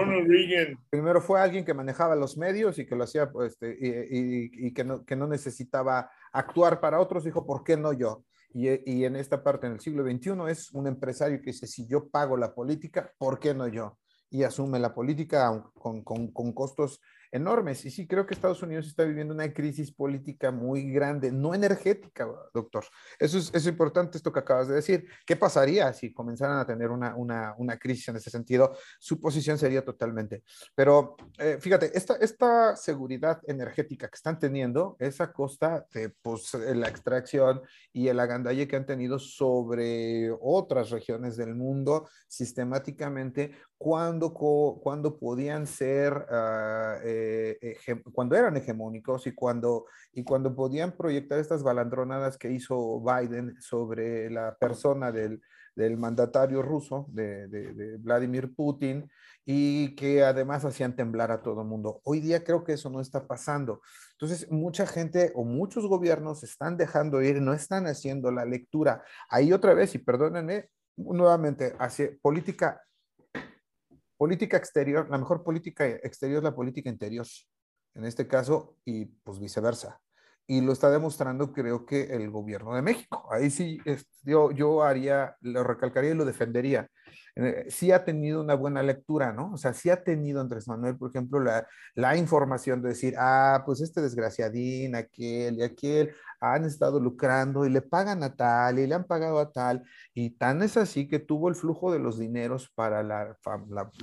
[0.89, 4.67] primero, fue alguien que manejaba los medios y que lo hacía, pues, este, y, y,
[4.67, 8.23] y, que, no, que no necesitaba actuar para otros, dijo, ¿por qué no yo?
[8.53, 11.85] Y, y, en esta parte, en el siglo XXI, es un empresario que dice, si
[11.87, 13.99] yo pago la política, ¿por qué no yo?
[14.29, 17.01] Y asume la política con, con, con costos
[17.35, 17.83] enormes.
[17.85, 22.27] Y sí, creo que Estados Unidos está viviendo una crisis política muy grande, no energética,
[22.53, 22.85] doctor.
[23.19, 25.05] Eso es, es importante esto que acabas de decir.
[25.25, 28.75] ¿Qué pasaría si comenzaran a tener una, una, una crisis en ese sentido?
[28.99, 30.43] Su posición sería totalmente.
[30.73, 36.53] Pero eh, fíjate, esta, esta seguridad energética que están teniendo es a costa de pues,
[36.53, 37.61] la extracción
[37.91, 43.51] y el agandalle que han tenido sobre otras regiones del mundo sistemáticamente
[43.85, 46.11] cuando, cuando podían ser...
[46.11, 47.77] Uh, eh,
[48.11, 54.31] cuando eran hegemónicos y cuando, y cuando podían proyectar estas balandronadas que hizo Biden sobre
[54.31, 55.39] la persona del,
[55.75, 59.07] del mandatario ruso, de, de, Vladimir Putin,
[59.45, 62.01] y que además hacían temblar a todo el mundo.
[62.05, 63.81] Hoy día creo que eso no está pasando.
[64.13, 69.03] Entonces, mucha gente o muchos gobiernos están dejando ir, no están haciendo la lectura.
[69.29, 72.81] Ahí otra vez, y perdónenme, nuevamente, hacia política
[74.25, 77.27] política exterior, la mejor política exterior es la política interior,
[77.93, 79.99] en este caso, y pues viceversa.
[80.47, 83.27] Y lo está demostrando, creo que el gobierno de México.
[83.31, 83.79] Ahí sí,
[84.23, 86.89] yo, yo haría, lo recalcaría y lo defendería.
[87.35, 89.53] Eh, sí ha tenido una buena lectura, ¿no?
[89.53, 93.61] O sea, sí ha tenido Andrés Manuel, por ejemplo, la, la información de decir, ah,
[93.63, 96.15] pues este desgraciadín, aquel y aquel,
[96.53, 99.83] han estado lucrando y le pagan a tal y le han pagado a tal.
[100.13, 103.37] Y tan es así que tuvo el flujo de los dineros para la,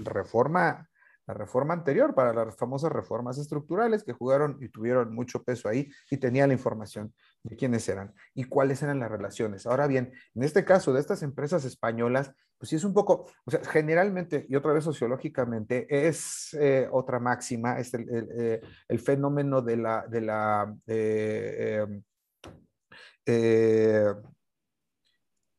[0.04, 0.88] reforma
[1.26, 5.88] la reforma anterior, para las famosas reformas estructurales que jugaron y tuvieron mucho peso ahí
[6.10, 9.66] y tenía la información de quiénes eran y cuáles eran las relaciones.
[9.66, 13.50] Ahora bien, en este caso de estas empresas españolas, pues sí es un poco, o
[13.50, 18.06] sea, generalmente y otra vez sociológicamente es eh, otra máxima, es el,
[18.88, 21.84] eh, fenómeno de la, eh,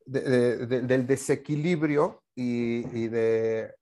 [0.05, 3.73] del desequilibrio y, y de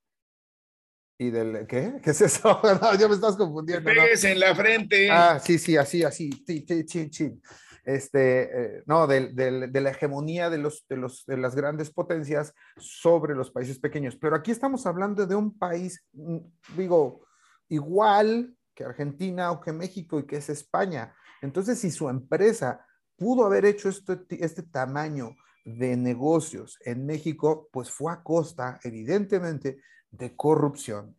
[1.21, 1.99] y del ¿qué?
[2.03, 2.59] ¿Qué es eso?
[2.81, 3.87] No, ya me estás confundiendo.
[3.87, 5.07] Pegues en la frente.
[5.11, 6.31] Ah, sí, sí, así, así.
[6.47, 7.41] Sí, sí, sí,
[7.85, 11.91] Este, eh, no, de, de, de, la hegemonía de, los, de, los, de las grandes
[11.91, 14.15] potencias sobre los países pequeños.
[14.15, 16.37] Pero aquí estamos hablando de un país, mm,
[16.75, 17.27] digo,
[17.69, 21.13] igual que Argentina o que México y que es España.
[21.43, 22.83] Entonces, si su empresa
[23.21, 29.77] pudo haber hecho este, este tamaño de negocios en México, pues fue a costa, evidentemente,
[30.09, 31.15] de corrupción,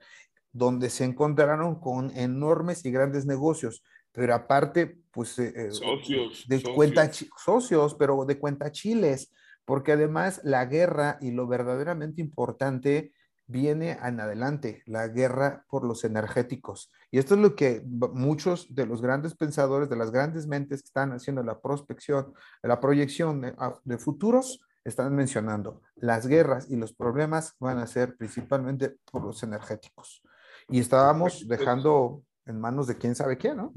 [0.50, 6.56] donde se encontraron con enormes y grandes negocios, pero aparte, pues, eh, eh, socios, de
[6.56, 6.74] socios.
[6.74, 9.32] cuenta socios, pero de cuenta chiles,
[9.64, 13.12] porque además la guerra y lo verdaderamente importante
[13.52, 16.90] viene en adelante, la guerra por los energéticos.
[17.10, 20.86] Y esto es lo que muchos de los grandes pensadores, de las grandes mentes que
[20.86, 26.92] están haciendo la prospección, la proyección de, de futuros, están mencionando, las guerras y los
[26.92, 30.22] problemas van a ser principalmente por los energéticos.
[30.68, 33.72] Y estábamos dejando en manos de quién sabe quién, ¿no?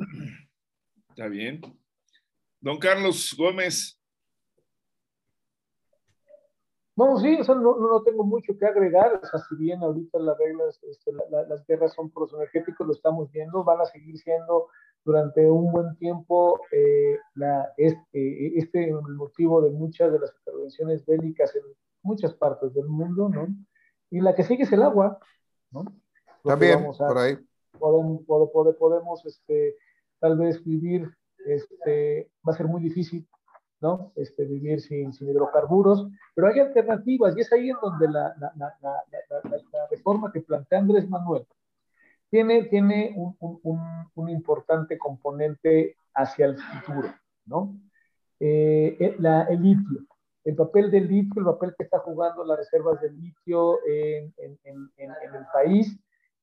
[1.10, 1.62] Está bien.
[2.60, 4.00] Don Carlos Gómez.
[6.96, 9.20] Bueno, sí, o sea, no, no, tengo mucho que agregar.
[9.22, 12.34] O sea, si bien ahorita las reglas, este, la, la, las guerras son por los
[12.34, 14.68] energéticos, lo estamos viendo, van a seguir siendo
[15.06, 21.06] durante un buen tiempo eh, la, este, este el motivo de muchas de las intervenciones
[21.06, 21.62] bélicas en
[22.02, 23.48] muchas partes del mundo, ¿no?
[24.10, 25.20] Y la que sigue es el agua,
[25.72, 25.86] ¿no?
[26.44, 27.38] También, a, por ahí.
[27.78, 29.76] Podemos, podemos, podemos este,
[30.20, 31.08] tal vez vivir,
[31.46, 33.28] este, va a ser muy difícil,
[33.82, 34.12] ¿no?
[34.16, 38.54] Este, vivir sin, sin hidrocarburos, pero hay alternativas y es ahí en donde la, la,
[38.56, 41.46] la, la reforma que plantea Andrés Manuel,
[42.30, 43.82] tiene, tiene un, un,
[44.16, 47.14] un, importante componente hacia el futuro,
[47.46, 47.78] ¿no?
[48.40, 50.02] Eh, la, el litio,
[50.44, 54.60] el papel del litio, el papel que está jugando las reservas de litio en, en,
[54.66, 55.98] en, en el país,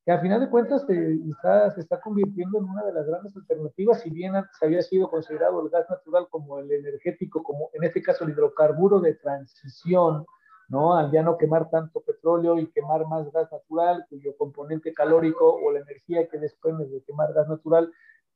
[0.05, 4.11] que al final de cuentas se está, convirtiendo en una de las grandes alternativas, si
[4.11, 8.25] bien antes había sido considerado el gas natural como el energético, como en este caso
[8.25, 10.27] el hidrocarburo de transición,
[10.69, 10.97] ¿no?
[10.97, 15.71] Al ya no quemar tanto petróleo y quemar más gas natural, cuyo componente calórico o
[15.71, 17.93] la energía que desprende de quemar gas natural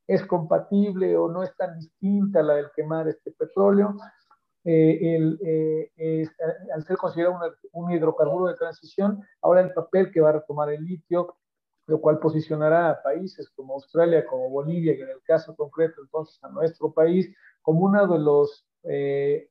[0.07, 3.93] es compatible o no es tan distinta a la del quemar este petróleo.
[4.63, 5.17] Eh,
[5.97, 6.27] eh,
[6.73, 7.39] al ser considerado
[7.71, 11.37] un, hidrocarburo de transición, ahora el papel que va a retomar el litio,
[11.87, 16.41] lo cual posicionará a países como Australia, como Bolivia, y en el caso concreto entonces
[16.43, 19.49] a nuestro país, como uno de los eh,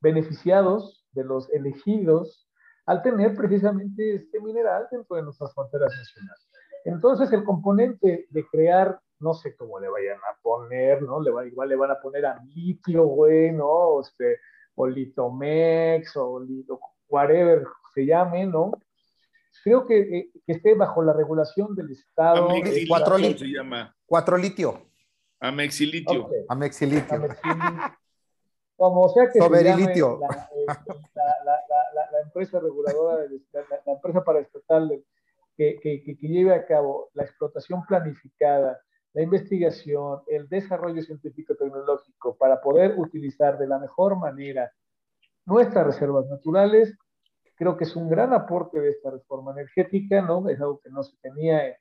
[0.00, 2.48] beneficiados de los elegidos
[2.86, 6.48] al tener precisamente este mineral dentro de nuestras fronteras nacionales.
[6.84, 11.20] Entonces, el componente de crear no sé cómo le vayan a poner, ¿no?
[11.20, 14.00] Le va, igual le van a poner a litio, güey, ¿no?
[14.00, 14.38] Este,
[14.74, 18.72] o litomex, o lito, whatever se llame, ¿no?
[19.64, 22.48] Creo que, eh, que esté bajo la regulación del Estado.
[22.50, 23.46] Amexilitio cuatro se litio.
[23.46, 23.96] llama.
[24.06, 24.82] Cuatro litio.
[25.40, 26.24] Amexilitio.
[26.26, 26.32] Ok.
[26.48, 27.14] Amexilitio.
[27.16, 27.98] Amexilitio.
[28.76, 31.60] Como sea que se llame la, eh, la- la-
[31.94, 35.04] la- la- empresa reguladora, del- la, la empresa paraestatal del-
[35.56, 38.80] que, que, que lleve a cabo la explotación planificada,
[39.12, 44.72] la investigación, el desarrollo científico-tecnológico para poder utilizar de la mejor manera
[45.44, 46.96] nuestras reservas naturales,
[47.60, 50.48] creo que es un gran aporte de esta reforma energética, ¿no?
[50.48, 51.74] Es algo que no se tenía en,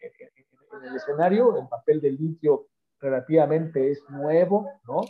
[0.83, 2.67] el escenario, el papel del litio
[2.99, 5.03] relativamente es nuevo, ¿no?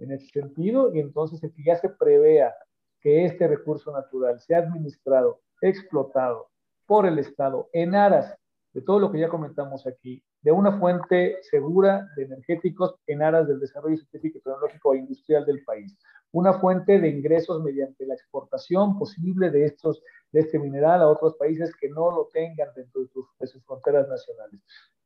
[0.00, 2.52] En ese sentido, y entonces el que ya se prevea
[3.00, 6.48] que este recurso natural sea administrado, explotado
[6.84, 8.36] por el Estado en aras
[8.72, 13.46] de todo lo que ya comentamos aquí, de una fuente segura de energéticos en aras
[13.46, 15.96] del desarrollo científico, tecnológico e industrial del país,
[16.32, 21.34] una fuente de ingresos mediante la exportación posible de, estos, de este mineral a otros
[21.36, 24.60] países que no lo tengan dentro de sus, de sus fronteras nacionales.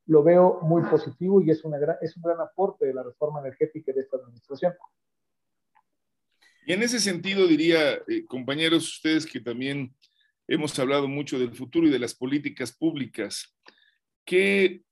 [0.06, 3.40] Lo veo muy positivo y es, una gran, es un gran aporte de la reforma
[3.40, 4.74] energética de esta administración.
[6.66, 9.94] Y en ese sentido diría, eh, compañeros, ustedes que también
[10.48, 13.54] hemos hablado mucho del futuro y de las políticas públicas,
[14.24, 14.82] ¿qué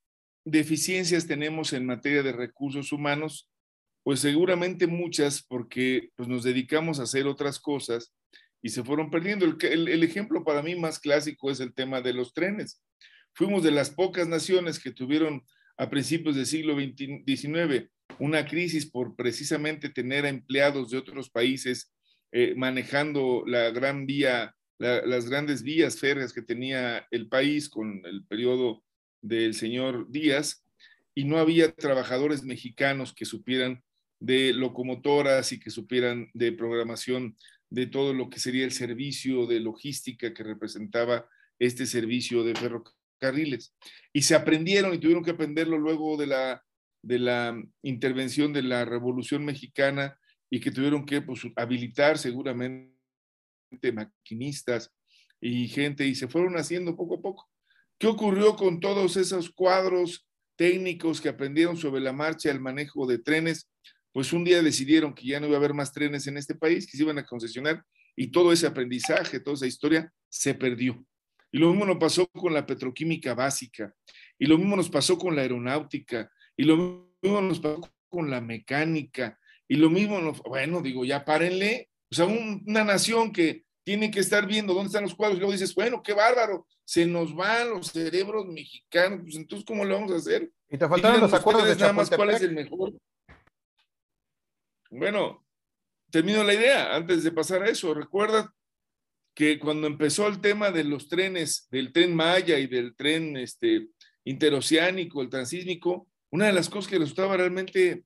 [0.44, 3.50] deficiencias tenemos en materia de recursos humanos?
[4.02, 8.12] Pues seguramente muchas porque pues, nos dedicamos a hacer otras cosas
[8.62, 9.46] y se fueron perdiendo.
[9.46, 12.82] El, el, ejemplo para mí más clásico es el tema de los trenes.
[13.34, 15.44] Fuimos de las pocas naciones que tuvieron
[15.76, 21.92] a principios del siglo XIX una crisis por precisamente tener empleados de otros países
[22.32, 28.02] eh, manejando la gran vía, la, las grandes vías férreas que tenía el país con
[28.04, 28.84] el periodo
[29.22, 30.64] del señor Díaz,
[31.14, 33.82] y no había trabajadores mexicanos que supieran
[34.20, 37.36] de locomotoras y que supieran de programación
[37.70, 41.26] de todo lo que sería el servicio de logística que representaba
[41.58, 43.74] este servicio de ferrocarriles.
[44.12, 46.62] Y se aprendieron y tuvieron que aprenderlo luego de la
[47.02, 50.18] de la intervención de la Revolución Mexicana
[50.50, 52.92] y que tuvieron que pues, habilitar seguramente
[53.92, 54.92] maquinistas
[55.40, 57.50] y gente y se fueron haciendo poco a poco.
[57.98, 63.18] ¿Qué ocurrió con todos esos cuadros técnicos que aprendieron sobre la marcha el manejo de
[63.18, 63.70] trenes?
[64.12, 66.86] Pues un día decidieron que ya no iba a haber más trenes en este país,
[66.90, 67.84] que se iban a concesionar
[68.16, 71.04] y todo ese aprendizaje, toda esa historia se perdió.
[71.52, 73.94] Y lo mismo nos pasó con la petroquímica básica,
[74.38, 76.76] y lo mismo nos pasó con la aeronáutica, y lo
[77.22, 79.38] mismo nos pasó con la mecánica.
[79.66, 81.88] Y lo mismo, nos, bueno, digo, ya párenle.
[82.10, 85.40] O sea, un, una nación que tiene que estar viendo dónde están los cuadros y
[85.40, 89.94] luego dices, bueno, qué bárbaro, se nos van los cerebros mexicanos, pues entonces, ¿cómo lo
[89.94, 90.50] vamos a hacer?
[90.68, 92.92] Y te faltaron los acuerdos de nada más cuál es el mejor.
[94.90, 95.46] Bueno,
[96.10, 97.94] termino la idea antes de pasar a eso.
[97.94, 98.52] Recuerda
[99.34, 103.88] que cuando empezó el tema de los trenes, del tren Maya y del tren este,
[104.24, 108.04] interoceánico, el transísmico, una de las cosas que resultaba realmente,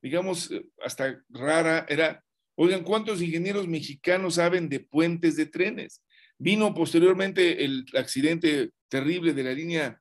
[0.00, 0.50] digamos,
[0.82, 6.02] hasta rara era, oigan, ¿cuántos ingenieros mexicanos saben de puentes de trenes?
[6.38, 10.00] Vino posteriormente el accidente terrible de la línea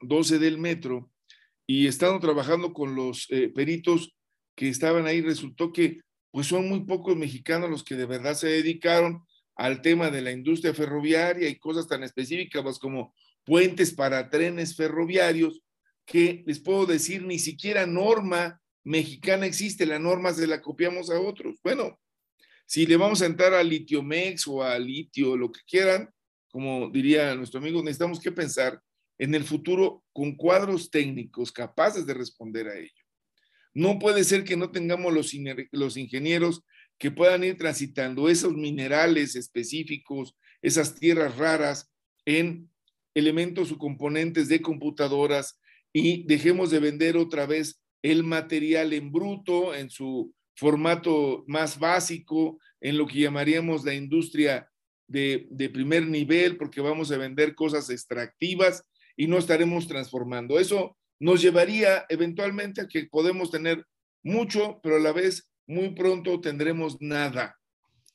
[0.00, 1.10] 12 del metro
[1.66, 4.17] y estando trabajando con los eh, peritos
[4.58, 6.00] que estaban ahí, resultó que
[6.32, 9.22] pues son muy pocos mexicanos los que de verdad se dedicaron
[9.54, 15.62] al tema de la industria ferroviaria y cosas tan específicas como puentes para trenes ferroviarios,
[16.04, 21.20] que les puedo decir, ni siquiera norma mexicana existe, la norma se la copiamos a
[21.20, 21.60] otros.
[21.62, 21.96] Bueno,
[22.66, 26.10] si le vamos a entrar a Litiomex o a litio, lo que quieran,
[26.50, 28.82] como diría nuestro amigo, necesitamos que pensar
[29.18, 32.97] en el futuro con cuadros técnicos capaces de responder a ello.
[33.74, 35.34] No puede ser que no tengamos los,
[35.96, 36.62] ingenieros
[36.98, 41.90] que puedan ir transitando esos minerales específicos, esas tierras raras
[42.24, 42.70] en
[43.14, 45.60] elementos o componentes de computadoras
[45.92, 52.58] y dejemos de vender otra vez el material en bruto, en su formato más básico,
[52.80, 54.68] en lo que llamaríamos la industria
[55.06, 58.84] de, primer nivel, porque vamos a vender cosas extractivas
[59.16, 60.58] y no estaremos transformando.
[60.58, 63.84] Eso nos llevaría eventualmente a que podemos tener
[64.22, 67.56] mucho, pero a la vez muy pronto tendremos nada.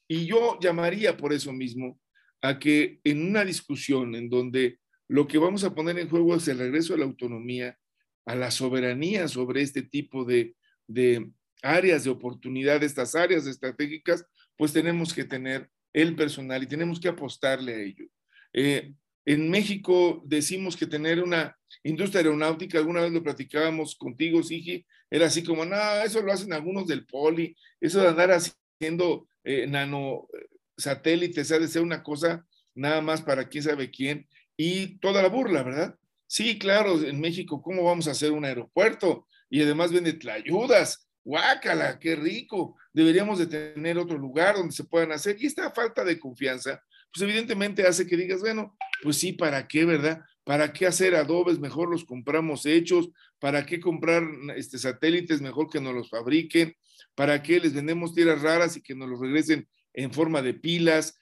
[0.07, 1.99] Y yo llamaría por eso mismo
[2.41, 6.47] a que en una discusión en donde lo que vamos a poner en juego es
[6.47, 7.77] el regreso a la autonomía,
[8.25, 10.55] a la soberanía sobre este tipo de,
[10.87, 11.29] de
[11.61, 14.25] áreas de oportunidad, estas áreas estratégicas,
[14.57, 18.05] pues tenemos que tener el personal y tenemos que apostarle a ello.
[18.53, 18.93] Eh,
[19.25, 25.27] En México decimos que tener una industria aeronáutica, alguna vez lo platicábamos contigo, Sigi, era
[25.27, 30.27] así como, no, eso lo hacen algunos del poli, eso de andar haciendo eh, nano
[30.33, 30.47] eh,
[30.77, 32.45] satélites, ha de ser una cosa
[32.75, 35.95] nada más para quién sabe quién, y toda la burla, ¿verdad?
[36.27, 39.27] Sí, claro, en México, ¿cómo vamos a hacer un aeropuerto?
[39.49, 42.75] Y además vende ayudas, guácala, qué rico.
[42.91, 45.37] Deberíamos de tener otro lugar donde se puedan hacer.
[45.39, 46.81] Y esta falta de confianza,
[47.13, 50.21] pues evidentemente hace que digas, bueno, pues sí, ¿para qué, verdad?
[50.43, 51.59] ¿Para qué hacer adobes?
[51.59, 53.09] Mejor los compramos hechos.
[53.39, 54.23] ¿Para qué comprar
[54.55, 55.41] este, satélites?
[55.41, 56.75] Mejor que nos los fabriquen.
[57.15, 61.17] ¿Para qué les vendemos tierras raras y que nos los regresen en forma de pilas?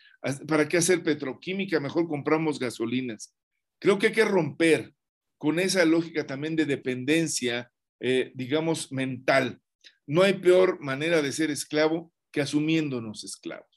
[0.47, 1.80] ¿Para qué hacer petroquímica?
[1.80, 3.36] Mejor compramos gasolinas.
[3.80, 4.93] Creo que hay que romper
[5.38, 9.59] con esa lógica también de dependencia, eh, digamos, mental.
[10.07, 13.67] No hay peor manera de ser esclavo que asumiéndonos esclavos.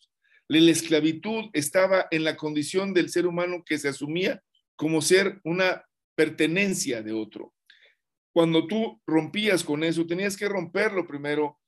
[0.47, 4.43] La esclavitud estaba en la condición del ser humano que se asumía
[4.77, 7.53] como ser una pertenencia de otro.
[8.33, 11.59] Cuando tú rompías con eso, tenías que romperlo primero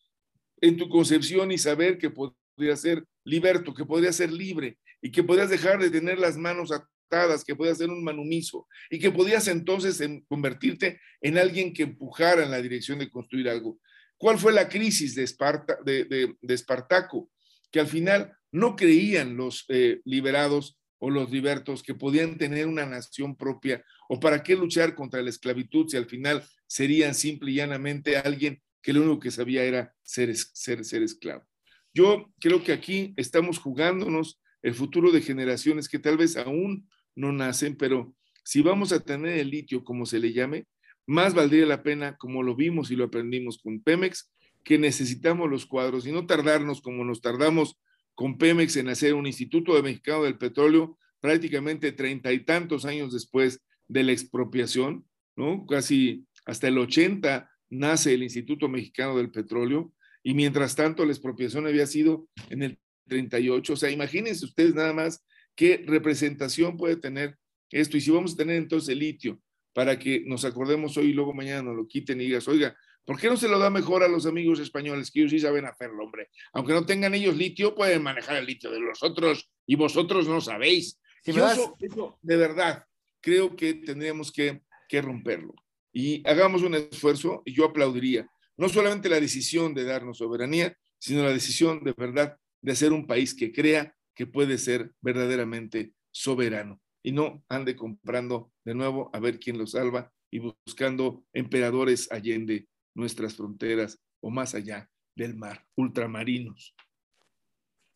[0.60, 5.22] en tu concepción y saber que podría ser liberto, que podría ser libre y que
[5.22, 9.46] podías dejar de tener las manos atadas, que podías ser un manumiso y que podías
[9.48, 13.78] entonces convertirte en alguien que empujara en la dirección de construir algo.
[14.16, 17.30] ¿Cuál fue la crisis de, Esparta, de, Espartaco?
[17.70, 22.86] Que al final no creían los eh, liberados o los libertos que podían tener una
[22.86, 27.56] nación propia o para qué luchar contra la esclavitud si al final serían simple y
[27.56, 31.44] llanamente alguien que lo único que sabía era ser, ser, ser esclavo.
[31.92, 37.32] Yo creo que aquí estamos jugándonos el futuro de generaciones que tal vez aún no
[37.32, 40.66] nacen, pero si vamos a tener el litio, como se le llame,
[41.06, 44.30] más valdría la pena, como lo vimos y lo aprendimos con Pemex,
[44.62, 47.78] que necesitamos los cuadros y no tardarnos como nos tardamos
[48.16, 53.12] con Pemex en hacer un Instituto de Mexicano del Petróleo prácticamente treinta y tantos años
[53.12, 55.06] después de la expropiación,
[55.36, 55.66] ¿no?
[55.66, 59.92] Casi hasta el 80 nace el Instituto Mexicano del Petróleo
[60.22, 63.72] y mientras tanto la expropiación había sido en el 38.
[63.72, 67.36] O sea, imagínense ustedes nada más qué representación puede tener
[67.70, 67.96] esto.
[67.96, 69.40] Y si vamos a tener entonces el litio
[69.74, 72.74] para que nos acordemos hoy y luego mañana nos lo quiten y digas, oiga,
[73.06, 75.64] ¿por qué no se lo da mejor a los amigos españoles que ellos sí saben
[75.64, 76.28] hacerlo, hombre?
[76.52, 80.40] Aunque no tengan ellos litio, pueden manejar el litio de los otros y vosotros no
[80.40, 81.00] sabéis.
[81.24, 81.76] Yo
[82.22, 82.84] de verdad,
[83.20, 85.54] creo que tendríamos que, que romperlo
[85.92, 91.22] y hagamos un esfuerzo y yo aplaudiría no solamente la decisión de darnos soberanía, sino
[91.22, 96.80] la decisión de verdad de ser un país que crea que puede ser verdaderamente soberano
[97.02, 102.66] y no ande comprando de nuevo a ver quién lo salva y buscando emperadores allende
[102.96, 106.74] nuestras fronteras o más allá del mar, ultramarinos.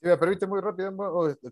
[0.00, 0.94] Si me permite muy rápido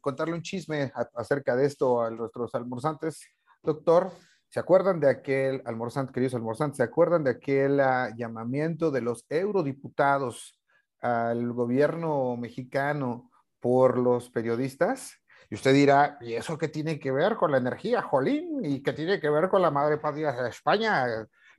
[0.00, 3.20] contarle un chisme acerca de esto a nuestros almorzantes.
[3.62, 4.12] Doctor,
[4.50, 9.26] ¿Se acuerdan de aquel almorzante, queridos almorzantes, se acuerdan de aquel uh, llamamiento de los
[9.28, 10.58] eurodiputados
[11.00, 13.30] al gobierno mexicano
[13.60, 15.12] por los periodistas?
[15.50, 18.64] Y usted dirá, ¿y eso qué tiene que ver con la energía, Jolín?
[18.64, 21.04] ¿Y qué tiene que ver con la madre patria de España?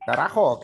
[0.04, 0.60] Carajo,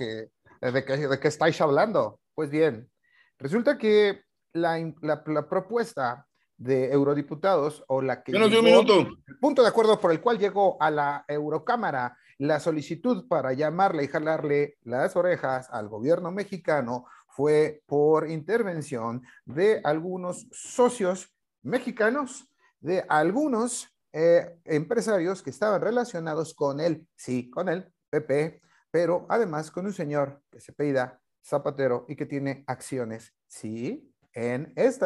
[0.71, 2.19] ¿de, qué, ¿de qué estáis hablando?
[2.33, 2.89] Pues bien,
[3.37, 4.21] resulta que
[4.53, 6.25] la, la, la propuesta
[6.57, 8.31] de eurodiputados o la que...
[8.31, 8.99] Menos de un minuto.
[9.27, 14.03] El punto de acuerdo por el cual llegó a la Eurocámara la solicitud para llamarle
[14.03, 22.49] y jalarle las orejas al gobierno mexicano fue por intervención de algunos socios mexicanos,
[22.79, 28.61] de algunos eh, empresarios que estaban relacionados con él, sí, con el PP,
[28.95, 34.71] pero además con un señor que se peida Zapatero y que tiene acciones, sí, en
[34.77, 34.93] esta